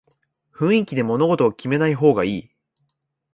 [0.51, 2.51] 雰囲気で物事を決めない方がいい